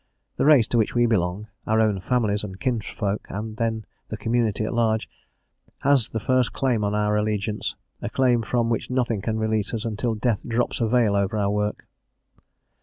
[0.37, 4.63] The race to which we belong (our own families and kinsfolk, and then the community
[4.65, 5.07] at large)
[5.81, 9.85] has the first claim on our allegiance, a claim from which nothing can release us
[9.85, 11.85] until death drops a veil over our work.